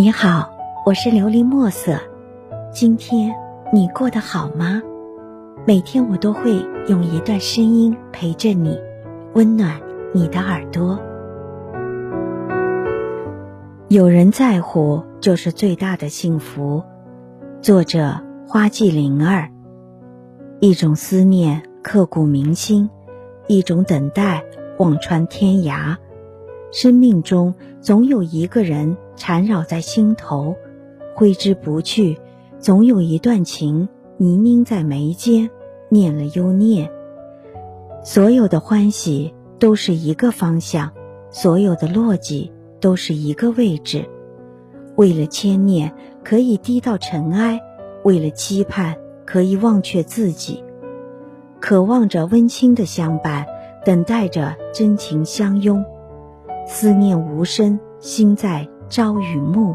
[0.00, 0.48] 你好，
[0.86, 1.98] 我是琉璃墨色。
[2.72, 3.34] 今天
[3.72, 4.80] 你过得好吗？
[5.66, 6.52] 每天我都会
[6.86, 8.78] 用一段声音陪着你，
[9.34, 9.80] 温暖
[10.14, 11.00] 你的耳朵。
[13.88, 16.84] 有人在乎就是最大的幸福。
[17.60, 19.50] 作者：花季灵儿。
[20.60, 22.88] 一种思念刻骨铭心，
[23.48, 24.44] 一种等待
[24.78, 25.96] 望穿天涯。
[26.70, 30.56] 生命中总有一个人缠绕在心头，
[31.14, 32.16] 挥之不去；
[32.58, 35.50] 总有一段情泥泞在眉间，
[35.90, 36.90] 念了又念。
[38.02, 40.92] 所有的欢喜都是一个方向，
[41.30, 42.50] 所有的落寂
[42.80, 44.08] 都是一个位置。
[44.96, 45.92] 为了牵念，
[46.24, 47.58] 可以低到尘埃；
[48.04, 50.62] 为了期盼，可以忘却自己。
[51.60, 53.44] 渴望着温馨的相伴，
[53.84, 55.84] 等待着真情相拥。
[56.66, 59.74] 思念无声，心在朝与暮；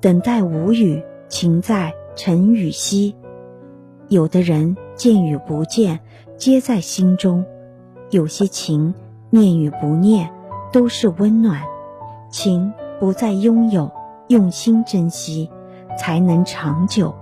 [0.00, 3.14] 等待无语，情在晨与夕。
[4.08, 6.00] 有的人见与不见，
[6.36, 7.44] 皆在心中；
[8.10, 8.94] 有些情
[9.30, 10.30] 念与不念，
[10.72, 11.62] 都是温暖。
[12.30, 13.90] 情不再拥有，
[14.28, 15.50] 用心珍惜，
[15.98, 17.14] 才能长久；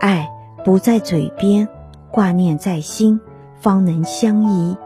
[0.00, 0.30] 爱
[0.64, 1.68] 不在嘴边，
[2.10, 3.20] 挂念在心，
[3.54, 4.76] 方能相依。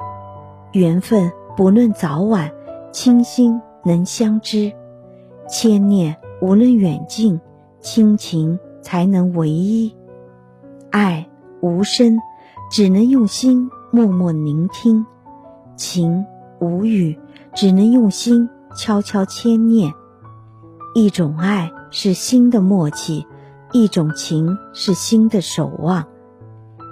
[0.73, 2.51] 缘分不论早晚。
[2.93, 4.73] 清心能相知，
[5.51, 7.41] 牵念无论远近，
[7.81, 9.93] 亲情才能唯一。
[10.91, 11.29] 爱
[11.61, 12.21] 无声，
[12.71, 15.05] 只能用心默默聆听；
[15.77, 16.25] 情
[16.61, 17.19] 无语，
[17.53, 19.93] 只能用心悄悄牵念。
[20.95, 23.27] 一种爱是心的默契，
[23.73, 26.07] 一种情是心的守望。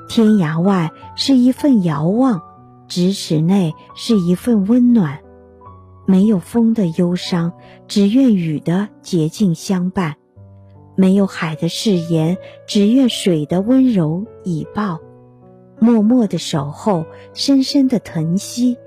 [0.08, 2.42] 天涯外是一份遥望，
[2.88, 5.20] 咫尺内是一份温暖。
[6.10, 7.52] 没有风的忧伤，
[7.86, 10.14] 只愿雨的洁净相伴；
[10.96, 15.00] 没有海的誓言，只愿水的温柔以报。
[15.78, 18.78] 默默的守候，深深的疼惜。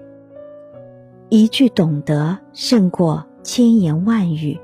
[1.29, 4.59] 一句懂得胜过千言万语，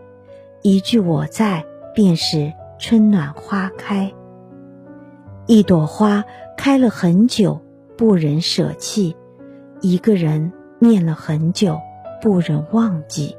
[0.64, 4.12] 一句我在便是春暖花开。
[5.46, 6.26] 一朵花
[6.58, 7.62] 开了很久，
[7.96, 9.16] 不忍舍弃；
[9.80, 11.78] 一个人念了很久。
[12.22, 13.38] 不忍忘记，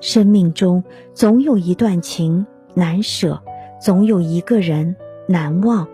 [0.00, 0.84] 生命中
[1.14, 3.42] 总有一段情难舍，
[3.80, 4.96] 总有一个人
[5.26, 5.88] 难忘。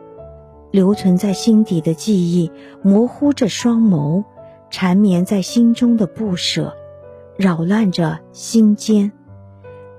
[0.73, 2.51] 留存在心底的记忆，
[2.83, 4.25] 模糊着双眸；
[4.69, 6.77] 缠绵在心中的不舍，
[7.37, 9.13] 扰乱着心间。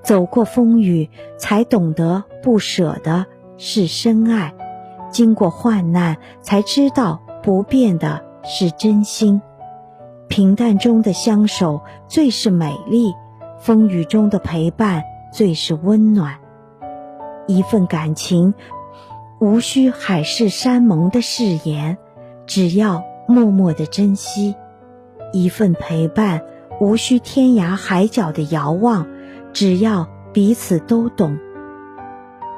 [0.03, 3.25] 走过风雨，才懂得不舍的
[3.57, 4.53] 是深爱；
[5.09, 9.41] 经过患难，才知道不变的是真心。
[10.27, 13.13] 平淡中的相守最是美丽，
[13.59, 16.35] 风雨中的陪伴最是温暖。
[17.47, 18.53] 一份感情，
[19.39, 21.97] 无需海誓山盟的誓言，
[22.45, 24.53] 只要默默的珍惜；
[25.31, 26.43] 一份陪伴，
[26.81, 29.07] 无需天涯海角的遥望，
[29.53, 31.37] 只要彼此都懂。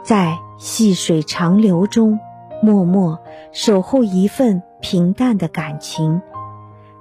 [0.03, 2.19] 在细水长流中，
[2.63, 3.19] 默默
[3.51, 6.21] 守候一份平淡的感情。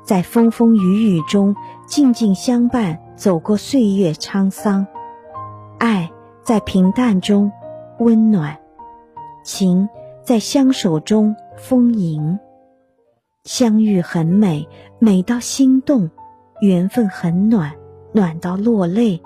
[0.08, 1.54] 在风风雨雨中
[1.86, 4.86] 静静相伴，走过岁月沧桑。
[5.78, 6.10] 爱
[6.42, 7.52] 在平淡中
[7.98, 8.58] 温暖，
[9.44, 9.86] 情
[10.24, 12.38] 在相守中丰盈。
[13.44, 14.66] 相遇很美，
[14.98, 16.08] 美到心动；
[16.62, 17.74] 缘分很暖，
[18.14, 19.20] 暖到落泪。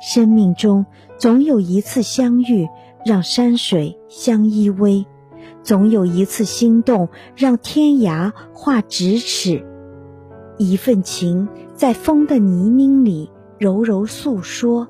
[0.00, 0.84] 生命中
[1.16, 2.68] 总有一次相遇，
[3.04, 5.06] 让山水相依偎；
[5.62, 9.68] 总有一次心动，让天涯化咫尺。
[10.58, 14.86] 一份情在风的泥泞里柔柔诉说，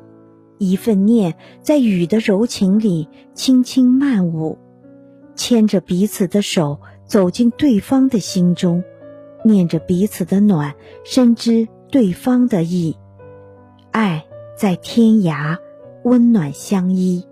[0.58, 4.58] 一份念在雨的柔情里轻轻漫舞，
[5.34, 8.82] 牵着彼此的手走进对方的心中，
[9.44, 12.96] 念着彼此的暖，深知对方的意。
[13.90, 14.24] 爱
[14.56, 15.56] 在天涯，
[16.04, 17.22] 温暖相依；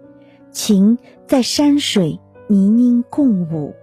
[0.50, 3.74] 情在山水，泥泞共舞。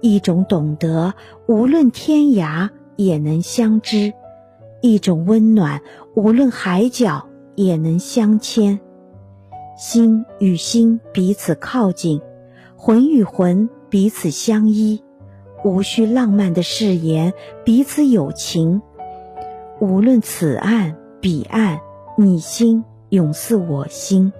[0.00, 1.14] 一种懂得，
[1.46, 2.70] 无论天涯。
[2.98, 4.12] 也能相知，
[4.82, 5.80] 一种温暖，
[6.16, 8.80] 无论海角也能相牵。
[9.76, 12.20] 心与心彼此靠近，
[12.76, 15.00] 魂与魂彼此相依。
[15.64, 17.32] 无需浪漫的誓言，
[17.64, 18.82] 彼此有情。
[19.80, 21.78] 无论此岸彼岸，
[22.16, 24.32] 你心永似我心。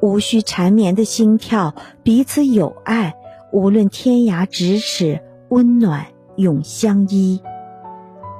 [0.00, 3.14] 无需缠绵的心跳，彼此有爱。
[3.52, 5.20] 无论天涯咫尺，
[5.50, 6.06] 温暖
[6.36, 7.42] 永相依。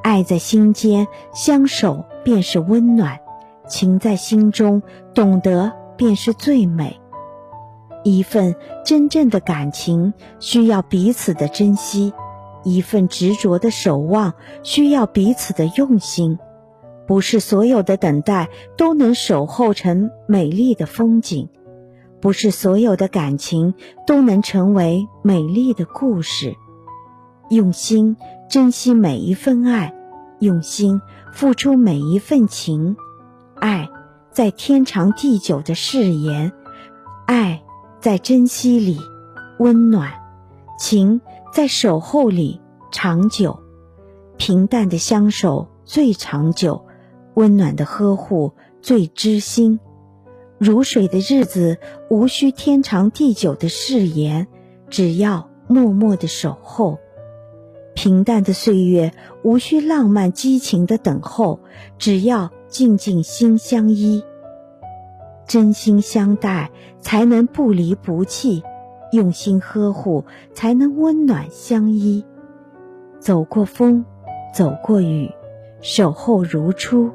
[0.02, 3.18] 爱在心间，相守便是温暖；
[3.68, 4.82] 情在心中，
[5.14, 7.00] 懂得便是最美。
[8.04, 8.54] 一份
[8.84, 12.12] 真正的感情需要彼此的珍惜，
[12.62, 16.38] 一份执着的守望需要彼此的用心。
[17.06, 21.48] 不是所有的等待都能守候成美丽的风景，
[22.20, 23.74] 不是所有的感情
[24.06, 26.54] 都能成为美丽的故事。
[27.50, 28.16] 用心
[28.48, 29.92] 珍惜每一份爱，
[30.38, 31.02] 用心
[31.34, 32.96] 付出每一份情。
[33.54, 33.90] 爱
[34.30, 36.50] 在天长地久的誓言，
[37.26, 37.62] 爱
[38.00, 38.98] 在珍惜里
[39.58, 40.14] 温暖，
[40.78, 41.20] 情
[41.52, 42.58] 在守候里
[42.90, 43.60] 长久。
[44.38, 46.86] 平淡的相守最长久。
[47.34, 49.78] 温暖的呵护最知心，
[50.58, 51.78] 如水的日子
[52.10, 54.48] 无需天长地久的誓言，
[54.88, 56.98] 只要默默的守候；
[58.00, 59.12] 平淡的岁月
[59.42, 61.58] 无需浪漫激情的等候，
[61.98, 64.22] 只要静静心相依。
[65.48, 68.62] 真心相待才能不离不弃，
[69.10, 70.24] 用心呵护
[70.54, 72.24] 才能温暖相依。
[73.18, 74.04] 走过风，
[74.54, 75.28] 走过雨，
[75.80, 77.10] 守候如初。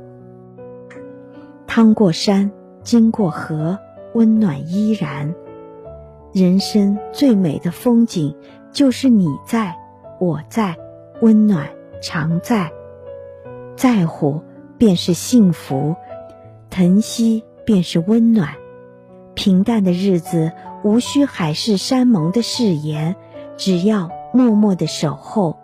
[1.65, 2.51] 趟过山，
[2.83, 3.79] 经过河，
[4.15, 5.33] 温暖依然。
[6.33, 8.35] 人生最美的风景，
[8.73, 9.73] 就是你在，
[10.23, 10.77] 我在，
[11.21, 11.69] 温暖
[12.01, 12.71] 常在。
[13.75, 14.41] 在乎
[14.77, 15.95] 便是幸福，
[16.69, 18.49] 疼惜便是温暖。
[19.33, 20.51] 平淡的日子
[20.83, 23.15] 无需海誓山盟的誓言，
[23.57, 25.57] 只要默默的守候。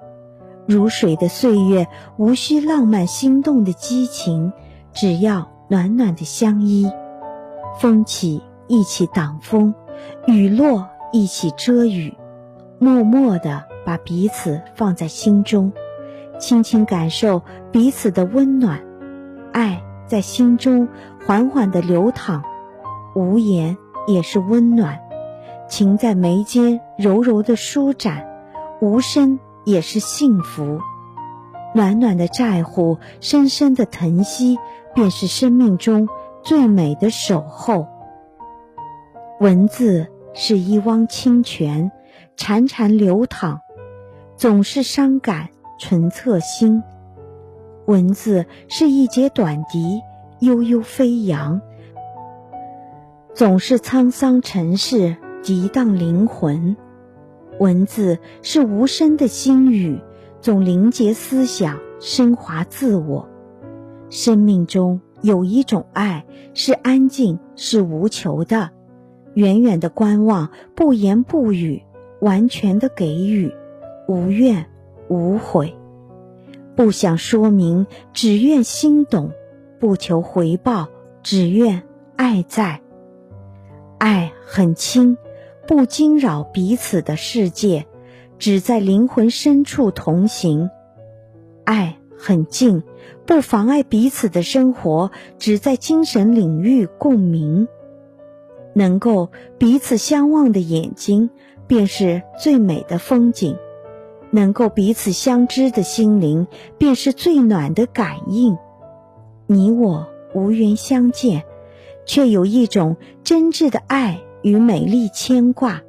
[0.68, 4.54] 如水的岁月无需浪漫心动的激情，
[4.94, 5.50] 只要。
[5.72, 6.92] 暖暖的相依，
[7.78, 9.76] 风起一起挡风，
[10.26, 12.18] 雨落一起遮雨，
[12.80, 15.72] 默默的把彼此放在心中，
[16.40, 17.42] 轻轻感受
[17.72, 18.82] 彼此的温暖，
[19.52, 20.88] 爱在心中
[21.26, 22.44] 缓缓地流淌，
[23.16, 23.78] 无言
[24.08, 25.00] 也是温暖，
[25.68, 28.28] 情在眉间柔柔的舒展，
[28.82, 30.80] 无声也是幸福，
[31.74, 34.58] 暖暖的在乎，深深的疼惜。
[34.96, 36.10] 便是生命中
[36.44, 37.88] 最美的守候。
[39.40, 41.92] 文字是一汪清泉，
[42.36, 43.62] 潺潺流淌，
[44.40, 46.82] 总是伤感纯策心。
[47.86, 50.00] 文字是一节短笛，
[50.40, 51.60] 悠悠飞扬，
[53.34, 56.78] 总是沧桑尘世，涤荡灵魂。
[57.60, 60.00] 文字是无声的心语，
[60.40, 63.28] 总凝结思想，升华自我。
[64.10, 68.70] 生命中有一种爱，是安静，是无求的，
[69.34, 71.84] 远远的观望，不言不语，
[72.22, 73.54] 完全的给予，
[74.10, 74.66] 无怨
[75.08, 75.76] 无悔，
[76.76, 79.30] 不想说明，只愿心懂，
[79.80, 80.88] 不求回报，
[81.22, 81.84] 只愿
[82.16, 82.82] 爱在。
[84.00, 85.16] 爱很轻，
[85.68, 87.86] 不惊扰彼此的世界，
[88.40, 90.72] 只在灵魂深处同行。
[91.64, 91.96] 爱。
[92.22, 92.84] 很近，
[93.26, 97.70] 不妨碍彼此的生活，只在精神领域共鸣。
[98.74, 101.30] 能够彼此相望的眼睛，
[101.66, 103.56] 便是最美的风景；
[104.32, 106.48] 能够彼此相知的心灵，
[106.78, 108.58] 便是最暖的感应。
[109.48, 111.44] 你我无缘相见，
[112.06, 115.82] 却有一种真挚的爱与美丽牵挂，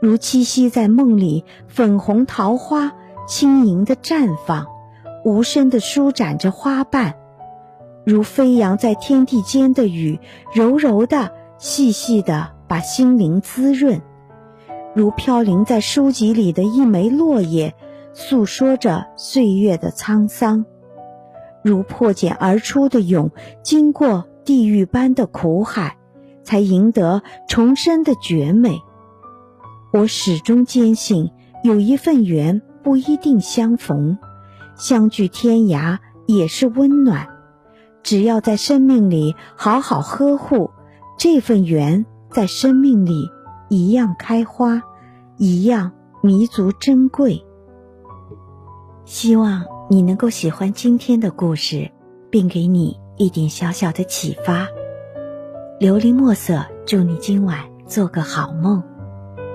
[0.00, 2.92] 如栖息在梦里粉红桃花，
[3.26, 4.66] 轻盈的绽放。
[5.24, 7.14] 无声地舒展着花瓣，
[8.04, 10.20] 如飞扬在天地间的雨，
[10.54, 13.98] 柔柔的、细细的把心灵滋润；
[14.96, 17.74] 如飘零在书籍里的一枚落叶，
[18.14, 20.64] 诉说着岁月的沧桑；
[21.62, 23.30] 如破茧而出的蛹，
[23.62, 25.98] 经过地狱般的苦海，
[26.42, 28.80] 才赢得重生的绝美。
[29.92, 31.30] 我始终坚信，
[31.62, 34.16] 有一份缘不一定相逢。
[34.76, 37.28] 相聚天涯也是温暖，
[38.02, 40.70] 只要在生命里好好呵护
[41.18, 43.28] 这份缘，在生命里
[43.68, 44.82] 一样开花，
[45.36, 45.92] 一样
[46.22, 47.44] 弥足珍贵。
[49.04, 51.90] 希望你能够喜欢今天的故事，
[52.30, 54.66] 并给你一点小小的启发。
[55.78, 58.82] 琉璃墨色，祝你今晚做个好梦，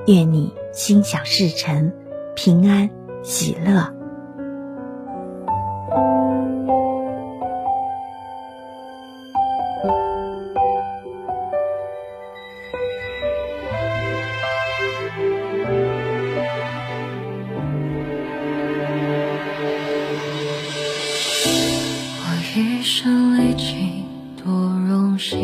[0.08, 1.92] 愿你心想事成，
[2.36, 2.90] 平安
[3.24, 4.01] 喜乐。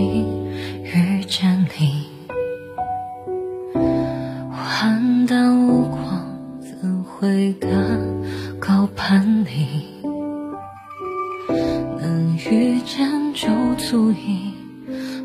[0.07, 2.05] 遇见你。
[3.73, 6.25] 我黯淡无光，
[6.61, 7.69] 怎会敢
[8.59, 9.85] 高攀你？
[11.99, 13.47] 能遇见就
[13.77, 14.53] 足矣，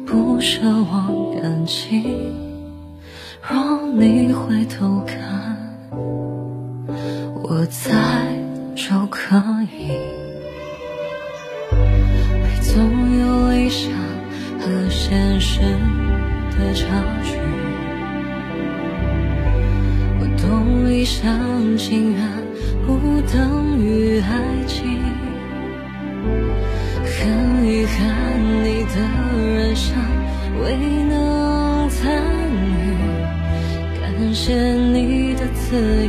[0.07, 2.03] 不奢望感激。
[3.43, 5.59] 若你回头看，
[7.43, 7.91] 我在
[8.75, 9.37] 就可
[9.77, 9.99] 以。
[11.73, 13.91] 爱总有理想
[14.63, 16.87] 和现实的差
[17.25, 17.37] 距。
[20.21, 22.23] 我懂一厢情愿
[22.87, 24.31] 不等于爱
[24.69, 25.01] 情。
[27.05, 27.99] 很遗憾
[28.63, 28.97] 你的
[29.53, 29.97] 人生
[30.63, 30.65] 未
[31.09, 32.23] 能参
[32.79, 32.95] 与，
[34.01, 36.09] 感谢你的赐予，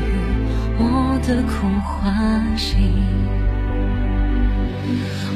[0.78, 2.78] 我的空欢喜。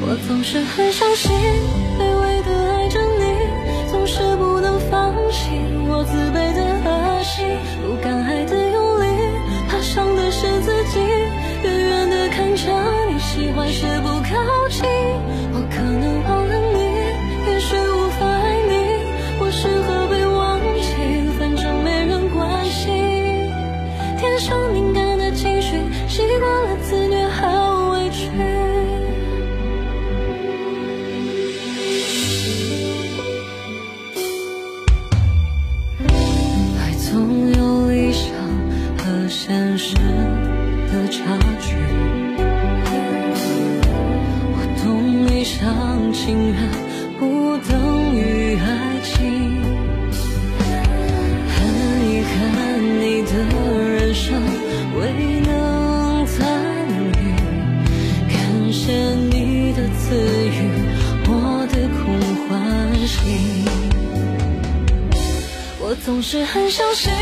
[0.00, 1.32] 我总是很小心，
[1.98, 5.50] 卑微的爱着你，总是不能放弃
[5.88, 7.42] 我自卑的恶习，
[7.82, 9.04] 不敢爱的用力，
[9.68, 11.00] 怕伤的是自己，
[11.62, 12.62] 远远的看着
[13.10, 14.36] 你喜欢却不靠
[14.68, 14.84] 近。
[15.52, 15.82] 我可
[46.18, 46.56] 情愿
[47.16, 48.66] 不等于爱
[49.04, 49.14] 情。
[51.54, 51.56] 很
[52.10, 52.34] 遗憾
[53.00, 53.30] 你的
[53.78, 54.26] 人生
[54.98, 55.00] 未
[55.46, 56.36] 能参
[56.98, 57.00] 与，
[58.28, 58.36] 感
[58.72, 58.92] 谢
[59.30, 60.06] 你的赐
[60.48, 60.58] 予，
[61.28, 61.30] 我
[61.70, 62.02] 的空
[62.48, 62.48] 欢
[63.06, 63.14] 喜。
[65.80, 67.12] 我总是很相信，